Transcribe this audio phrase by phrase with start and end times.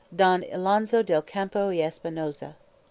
[0.15, 2.55] "DON ALONSO DEL CAMPO Y ESPINOSA."